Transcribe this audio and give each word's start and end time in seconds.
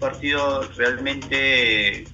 partido 0.00 0.68
realmente 0.76 2.04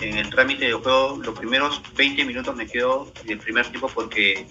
en 0.00 0.18
el 0.18 0.30
trámite 0.30 0.66
de 0.66 0.72
juego, 0.74 1.18
los 1.24 1.38
primeros 1.38 1.80
20 1.96 2.24
minutos 2.24 2.54
me 2.54 2.66
quedo 2.66 3.10
del 3.24 3.38
primer 3.38 3.66
tiempo 3.68 3.90
porque 3.94 4.46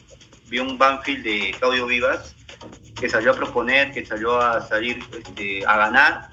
vi 0.48 0.60
un 0.60 0.78
Banfield 0.78 1.24
de 1.24 1.56
Claudio 1.60 1.86
Vivas 1.86 2.36
que 3.00 3.10
salió 3.10 3.32
a 3.32 3.36
proponer, 3.36 3.92
que 3.92 4.06
salió 4.06 4.40
a 4.42 4.66
salir 4.68 5.00
este, 5.18 5.66
a 5.66 5.78
ganar. 5.78 6.30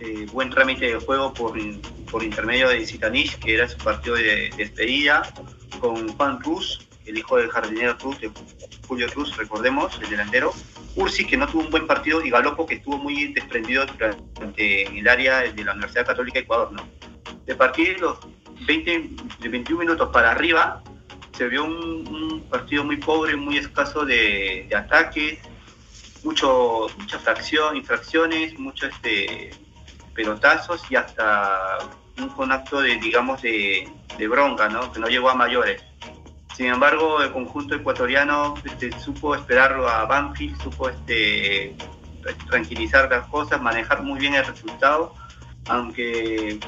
Eh, 0.00 0.26
buen 0.32 0.48
trámite 0.48 0.86
de 0.86 0.94
juego 0.94 1.34
por, 1.34 1.58
por 2.10 2.22
intermedio 2.22 2.68
de 2.68 2.86
Zitanich, 2.86 3.38
que 3.40 3.54
era 3.54 3.68
su 3.68 3.76
partido 3.78 4.14
de, 4.14 4.50
despedida, 4.56 5.22
con 5.80 6.08
Juan 6.16 6.38
Cruz, 6.38 6.86
el 7.04 7.18
hijo 7.18 7.36
del 7.36 7.50
jardinero 7.50 7.98
Cruz, 7.98 8.20
de 8.20 8.30
Julio 8.86 9.08
Cruz, 9.08 9.36
recordemos, 9.36 9.98
el 10.02 10.10
delantero. 10.10 10.54
Ursi, 10.96 11.24
que 11.24 11.36
no 11.36 11.46
tuvo 11.46 11.62
un 11.62 11.70
buen 11.70 11.86
partido, 11.86 12.24
y 12.24 12.30
Galopo, 12.30 12.66
que 12.66 12.74
estuvo 12.74 12.98
muy 12.98 13.32
desprendido 13.32 13.86
durante, 13.86 14.86
en 14.86 14.98
el 14.98 15.08
área 15.08 15.40
de 15.40 15.64
la 15.64 15.72
Universidad 15.72 16.06
Católica 16.06 16.38
de 16.38 16.44
Ecuador. 16.44 16.72
¿no? 16.72 16.88
De 17.46 17.54
partir 17.54 18.00
los 18.00 18.18
20, 18.66 19.10
de 19.40 19.48
21 19.48 19.80
minutos 19.80 20.10
para 20.12 20.32
arriba, 20.32 20.82
se 21.32 21.48
vio 21.48 21.64
un, 21.64 22.44
partido 22.50 22.82
muy 22.82 22.96
pobre, 22.96 23.36
muy 23.36 23.58
escaso 23.58 24.04
de, 24.04 24.66
de 24.68 24.76
ataques, 24.76 25.38
mucho, 26.24 26.86
infracciones, 27.74 28.58
muchos 28.58 28.90
este, 28.90 29.50
pelotazos 30.14 30.82
y 30.90 30.96
hasta 30.96 31.78
un 32.18 32.28
conacto 32.30 32.80
de, 32.80 32.96
digamos, 32.96 33.40
de, 33.42 33.88
de, 34.16 34.28
bronca, 34.28 34.68
¿no? 34.68 34.90
que 34.90 34.98
no 34.98 35.06
llegó 35.08 35.30
a 35.30 35.34
mayores. 35.34 35.82
Sin 36.58 36.66
embargo, 36.66 37.22
el 37.22 37.30
conjunto 37.30 37.76
ecuatoriano 37.76 38.54
este, 38.64 38.90
supo 38.98 39.32
esperarlo 39.36 39.88
a 39.88 40.06
Banfield, 40.06 40.60
supo 40.60 40.88
este, 40.88 41.76
tranquilizar 42.50 43.08
las 43.08 43.28
cosas, 43.28 43.62
manejar 43.62 44.02
muy 44.02 44.18
bien 44.18 44.34
el 44.34 44.44
resultado, 44.44 45.14
aunque 45.68 46.58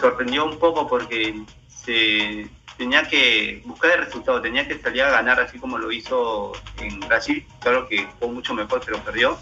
sorprendió 0.00 0.46
un 0.46 0.58
poco 0.58 0.88
porque 0.88 1.42
se, 1.68 2.48
tenía 2.78 3.06
que 3.06 3.60
buscar 3.66 3.98
el 3.98 4.06
resultado, 4.06 4.40
tenía 4.40 4.66
que 4.66 4.78
salir 4.78 5.02
a 5.02 5.10
ganar 5.10 5.38
así 5.40 5.58
como 5.58 5.76
lo 5.76 5.92
hizo 5.92 6.52
en 6.78 6.98
Brasil, 7.00 7.46
claro 7.60 7.86
que 7.86 8.08
fue 8.18 8.28
mucho 8.28 8.54
mejor 8.54 8.80
pero 8.82 8.96
perdió. 9.00 9.36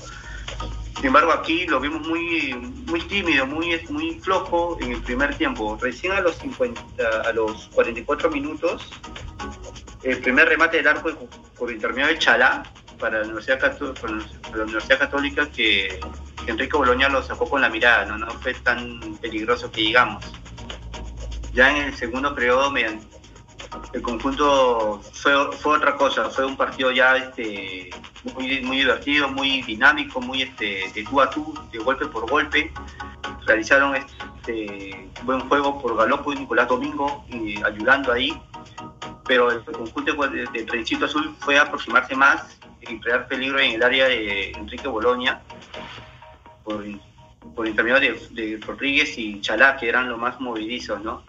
Sin 0.96 1.06
embargo 1.06 1.30
aquí 1.30 1.64
lo 1.66 1.78
vimos 1.78 2.04
muy, 2.08 2.54
muy 2.88 3.02
tímido, 3.02 3.46
muy, 3.46 3.80
muy 3.90 4.18
flojo 4.18 4.78
en 4.80 4.94
el 4.94 5.02
primer 5.02 5.36
tiempo. 5.36 5.78
Recién 5.80 6.10
a 6.10 6.20
los, 6.22 6.38
50, 6.38 7.20
a 7.24 7.32
los 7.32 7.68
44 7.68 8.30
minutos, 8.30 8.90
el 10.06 10.18
primer 10.20 10.48
remate 10.48 10.76
del 10.78 10.86
arco 10.86 11.10
por 11.58 11.70
intermedio 11.70 12.08
de 12.08 12.18
Chalá 12.18 12.62
para 12.98 13.18
la 13.18 13.24
Universidad, 13.24 13.58
Católica, 13.58 14.98
Católica 14.98 15.50
que, 15.50 16.00
Enrique 16.46 16.76
Boloña 16.76 17.08
lo 17.08 17.22
sacó 17.22 17.48
con 17.50 17.60
la 17.60 17.68
mirada, 17.68 18.04
¿no? 18.04 18.30
fue 18.40 18.54
tan 18.54 19.16
peligroso 19.20 19.70
que 19.70 19.80
digamos. 19.80 20.24
Ya 21.52 21.76
en 21.76 21.88
el 21.88 21.94
segundo 21.96 22.34
periodo, 22.34 22.72
el 23.92 24.02
conjunto 24.02 25.02
fue, 25.12 25.32
fue 25.56 25.76
otra 25.76 25.96
cosa, 25.96 26.30
fue 26.30 26.46
un 26.46 26.56
partido 26.56 26.92
ya 26.92 27.16
este, 27.16 27.90
muy, 28.34 28.60
muy 28.60 28.78
divertido, 28.78 29.28
muy 29.28 29.62
dinámico, 29.62 30.20
muy 30.20 30.42
este, 30.42 30.90
de 30.94 31.02
tú 31.02 31.20
a 31.20 31.28
tú, 31.30 31.52
de 31.72 31.78
golpe 31.78 32.06
por 32.06 32.30
golpe. 32.30 32.72
Realizaron 33.46 33.96
este 33.96 35.10
buen 35.24 35.40
juego 35.48 35.82
por 35.82 35.96
Galopo 35.96 36.32
y 36.32 36.36
Nicolás 36.36 36.68
Domingo, 36.68 37.24
y 37.28 37.60
ayudando 37.64 38.12
ahí, 38.12 38.40
pero 39.26 39.50
el 39.50 39.62
conjunto 39.64 40.12
de, 40.28 40.46
de 40.46 41.04
Azul 41.04 41.34
fue 41.40 41.58
aproximarse 41.58 42.14
más 42.14 42.58
y 42.80 42.98
crear 43.00 43.26
peligro 43.26 43.58
en 43.58 43.72
el 43.72 43.82
área 43.82 44.06
de 44.08 44.52
Enrique 44.52 44.88
Boloña 44.88 45.40
por, 46.64 46.84
por 47.54 47.66
intermedio 47.66 48.00
de, 48.00 48.60
Rodríguez 48.64 49.16
y 49.18 49.40
Chalá, 49.40 49.76
que 49.76 49.88
eran 49.88 50.08
los 50.08 50.18
más 50.18 50.40
movidizos, 50.40 51.02
¿no? 51.02 51.24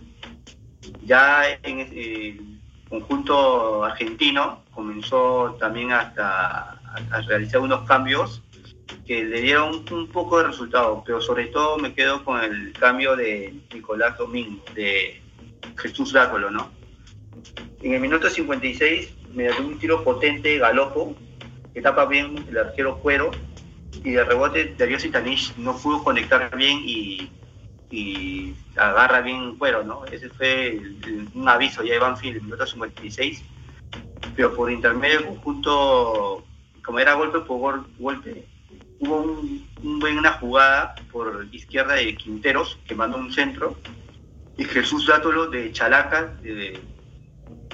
Ya 1.04 1.44
en 1.64 1.80
el 1.80 2.60
conjunto 2.90 3.84
argentino 3.84 4.64
comenzó 4.72 5.56
también 5.60 5.92
hasta 5.92 6.72
a, 6.72 7.22
realizar 7.28 7.62
unos 7.62 7.86
cambios 7.88 8.42
que 9.06 9.24
le 9.24 9.42
dieron 9.42 9.86
un 9.92 10.08
poco 10.08 10.40
de 10.40 10.48
resultado, 10.48 11.04
pero 11.06 11.22
sobre 11.22 11.48
todo 11.48 11.78
me 11.78 11.94
quedo 11.94 12.24
con 12.24 12.42
el 12.42 12.74
cambio 12.74 13.16
de 13.16 13.54
Nicolás 13.74 14.18
Domingo, 14.18 14.64
de 14.74 15.22
Jesús 15.78 16.14
Dácolo, 16.14 16.50
¿no? 16.50 16.72
En 17.82 17.94
el 17.94 18.00
minuto 18.00 18.30
56 18.30 19.14
me 19.34 19.44
dio 19.44 19.60
un 19.60 19.80
tiro 19.80 20.04
potente, 20.04 20.58
galopo, 20.58 21.16
que 21.74 21.82
tapa 21.82 22.06
bien 22.06 22.46
el 22.50 22.58
arquero 22.58 22.98
Cuero, 23.00 23.32
y 24.04 24.12
de 24.12 24.24
rebote 24.24 24.76
Darío 24.78 25.00
Sitanich 25.00 25.56
no 25.58 25.76
pudo 25.78 26.04
conectar 26.04 26.56
bien 26.56 26.80
y 26.86 27.32
agarra 28.78 29.22
bien 29.22 29.58
cuero, 29.58 29.84
¿no? 29.84 30.06
Ese 30.06 30.30
fue 30.30 30.80
un 31.34 31.48
aviso 31.48 31.84
ya 31.84 31.94
de 31.94 32.00
Banfield 32.00 32.38
el 32.38 32.44
minuto 32.44 32.66
56, 32.66 33.44
pero 34.36 34.54
por 34.54 34.72
intermedio 34.72 35.26
conjunto, 35.26 36.46
como 36.84 37.00
era 37.00 37.14
golpe 37.14 37.40
por 37.40 37.86
golpe, 37.98 38.46
hubo 39.00 39.18
un, 39.22 39.68
una 39.84 40.34
jugada 40.34 40.96
por 41.12 41.48
izquierda 41.52 41.96
de 41.96 42.16
Quinteros 42.16 42.80
que 42.88 42.96
mandó 42.96 43.18
un 43.18 43.32
centro 43.32 43.78
y 44.58 44.66
Jesús 44.66 45.08
Dátolo 45.08 45.48
de 45.48 45.72
Chalaca 45.72 46.34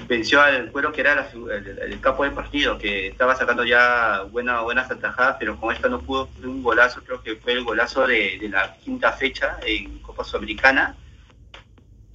venció 0.06 0.40
al 0.40 0.70
cuero 0.70 0.92
que 0.92 1.00
era 1.00 1.28
el, 1.30 2.00
capo 2.00 2.24
del 2.24 2.32
partido, 2.32 2.78
que 2.78 3.08
estaba 3.08 3.34
sacando 3.34 3.64
ya 3.64 4.22
buena, 4.30 4.60
buenas 4.60 4.90
atajadas, 4.90 5.36
pero 5.38 5.58
con 5.58 5.74
esta 5.74 5.88
no 5.88 6.00
pudo, 6.00 6.28
un 6.42 6.62
golazo, 6.62 7.02
creo 7.02 7.22
que 7.22 7.36
fue 7.36 7.52
el 7.52 7.64
golazo 7.64 8.06
de, 8.06 8.38
la 8.50 8.74
quinta 8.76 9.12
fecha 9.12 9.58
en 9.66 9.98
Copa 10.00 10.24
Sudamericana. 10.24 10.96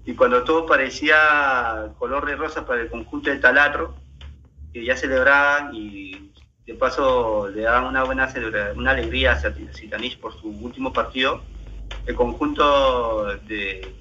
Y 0.05 0.13
cuando 0.13 0.43
todo 0.43 0.65
parecía 0.65 1.89
color 1.97 2.25
de 2.25 2.35
rosa 2.35 2.65
para 2.65 2.81
el 2.81 2.89
conjunto 2.89 3.29
de 3.29 3.37
Talatro, 3.37 3.95
que 4.73 4.83
ya 4.83 4.95
celebraban 4.95 5.73
y 5.73 6.31
de 6.65 6.75
paso 6.75 7.49
le 7.49 7.63
daban 7.63 7.85
una 7.85 8.03
buena 8.03 8.31
una 8.75 8.91
alegría 8.91 9.33
a 9.33 9.73
Citanich 9.73 10.19
por 10.19 10.39
su 10.39 10.49
último 10.49 10.93
partido, 10.93 11.41
el 12.05 12.15
conjunto 12.15 13.25
de, 13.47 13.93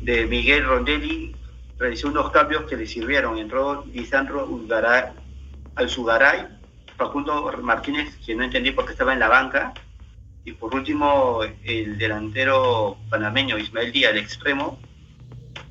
de 0.00 0.26
Miguel 0.26 0.64
Rondelli 0.64 1.34
realizó 1.78 2.08
unos 2.08 2.30
cambios 2.30 2.64
que 2.64 2.76
le 2.76 2.86
sirvieron. 2.86 3.38
Entró 3.38 3.84
Lisandro 3.92 4.48
Alzugaray, 5.74 6.46
Facundo 6.96 7.52
Martínez, 7.62 8.16
que 8.24 8.34
no 8.34 8.44
entendí 8.44 8.70
por 8.70 8.86
qué 8.86 8.92
estaba 8.92 9.12
en 9.12 9.20
la 9.20 9.28
banca, 9.28 9.74
y 10.44 10.52
por 10.52 10.74
último 10.74 11.40
el 11.64 11.98
delantero 11.98 12.96
panameño 13.10 13.58
Ismael 13.58 13.92
Díaz, 13.92 14.12
el 14.12 14.18
extremo, 14.18 14.78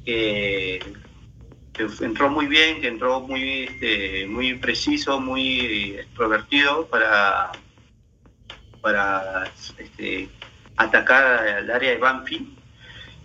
que, 0.06 0.80
entró 2.02 2.30
muy 2.30 2.46
bien, 2.48 2.82
que 2.82 2.88
entró 2.88 3.22
muy, 3.22 3.64
este, 3.64 4.28
muy 4.28 4.56
preciso, 4.56 5.20
muy 5.20 5.96
extrovertido 5.98 6.88
para, 6.88 7.52
para 8.82 9.52
este, 9.78 10.30
atacar 10.78 11.24
al 11.24 11.72
área 11.72 11.92
de 11.92 11.98
Banfi. 11.98 12.56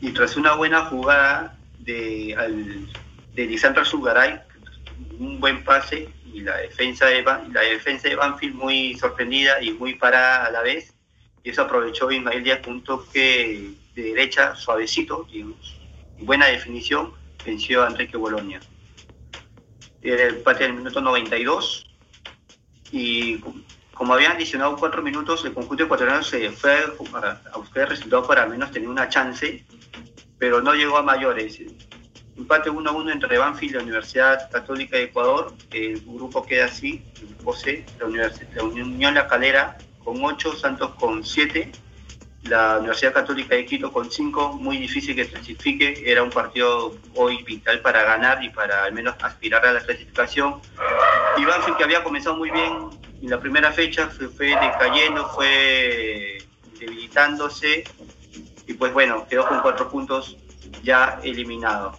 Y 0.01 0.13
tras 0.13 0.37
una 0.37 0.55
buena 0.55 0.87
jugada 0.87 1.59
de, 1.81 2.35
al, 2.37 2.89
de 3.35 3.47
Lisandro 3.47 3.85
Zugaray, 3.85 4.41
un 5.19 5.41
buen 5.41 5.65
pase 5.65 6.09
y 6.33 6.41
la 6.41 6.57
defensa 6.59 7.07
de, 7.07 7.23
la 7.23 7.61
defensa 7.61 8.09
de 8.09 8.17
Banfield 8.17 8.55
muy 8.55 8.95
sorprendida 8.95 9.63
y 9.63 9.73
muy 9.73 9.95
parada 9.95 10.47
a 10.47 10.51
la 10.51 10.63
vez. 10.63 10.95
Y 11.43 11.51
eso 11.51 11.63
aprovechó 11.63 12.11
Ismael 12.11 12.45
Díaz 12.45 12.61
con 12.63 12.75
un 12.75 12.85
toque 12.85 13.73
de 13.95 14.03
derecha 14.03 14.55
suavecito, 14.55 15.27
digamos, 15.31 15.81
buena 16.19 16.47
definición, 16.47 17.13
venció 17.45 17.83
a 17.83 17.89
Enrique 17.89 18.17
Bolonia. 18.17 18.61
El 20.03 20.21
empate 20.21 20.65
del 20.65 20.75
minuto 20.75 21.01
92 21.01 21.87
y 22.93 23.39
como 23.93 24.15
habían 24.15 24.33
adicionado 24.33 24.77
cuatro 24.77 25.03
minutos, 25.03 25.45
el 25.45 25.53
conjunto 25.53 25.85
ecuatoriano 25.85 26.23
se 26.23 26.51
fue 26.53 26.73
a 26.75 27.59
buscar 27.59 27.83
el 27.83 27.89
resultado 27.89 28.27
para 28.27 28.45
al 28.45 28.51
menos 28.51 28.71
tener 28.71 28.89
una 28.89 29.09
chance 29.11 29.63
pero 30.41 30.63
no 30.63 30.75
llegó 30.75 30.97
a 30.97 31.03
mayores. 31.03 31.61
Empate 32.37 32.71
1-1 32.71 33.13
entre 33.13 33.39
Banfield 33.39 33.73
y 33.73 33.77
la 33.77 33.83
Universidad 33.83 34.51
Católica 34.51 34.97
de 34.97 35.05
Ecuador. 35.05 35.53
El 35.71 36.01
grupo 36.01 36.45
queda 36.45 36.65
así, 36.65 37.05
el 37.21 37.29
grupo 37.35 37.55
C, 37.55 37.85
la, 37.99 38.65
Unión 38.65 39.15
La 39.15 39.29
Calera 39.29 39.77
con 40.03 40.25
8, 40.25 40.57
Santos 40.57 40.95
con 40.95 41.23
7, 41.23 41.71
la 42.45 42.79
Universidad 42.79 43.13
Católica 43.13 43.55
de 43.55 43.67
Quito 43.67 43.93
con 43.93 44.11
5, 44.11 44.55
muy 44.55 44.79
difícil 44.79 45.15
que 45.15 45.29
clasifique, 45.29 46.11
era 46.11 46.23
un 46.23 46.31
partido 46.31 46.97
hoy 47.15 47.43
vital 47.43 47.81
para 47.83 48.03
ganar 48.03 48.43
y 48.43 48.49
para 48.49 48.85
al 48.85 48.95
menos 48.95 49.17
aspirar 49.21 49.67
a 49.67 49.75
la 49.75 49.81
clasificación. 49.81 50.63
Y 51.37 51.45
Banfield 51.45 51.77
que 51.77 51.85
había 51.85 52.03
comenzado 52.03 52.37
muy 52.37 52.51
bien 52.51 52.89
en 53.21 53.29
la 53.29 53.39
primera 53.39 53.71
fecha, 53.73 54.09
fue, 54.09 54.29
fue 54.29 54.47
decayendo, 54.47 55.29
fue 55.35 56.39
debilitándose 56.79 57.85
pues 58.81 58.95
bueno, 58.95 59.27
quedó 59.29 59.47
con 59.47 59.61
cuatro 59.61 59.91
puntos 59.91 60.39
ya 60.83 61.21
eliminado. 61.23 61.99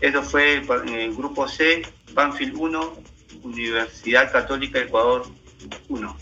Eso 0.00 0.22
fue 0.22 0.58
en 0.58 0.88
el 0.88 1.16
grupo 1.16 1.48
C, 1.48 1.82
Banfield 2.14 2.54
1, 2.56 2.94
Universidad 3.42 4.30
Católica 4.30 4.78
Ecuador 4.78 5.26
1. 5.88 6.16